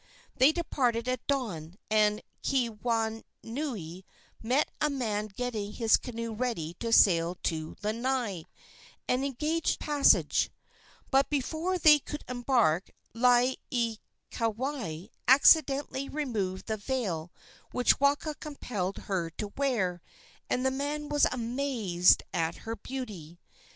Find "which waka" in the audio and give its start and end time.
17.71-18.33